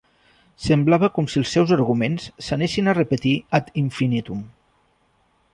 [0.67, 4.41] Semblava com si els seus arguments s'anessin a repetir ad infinitum.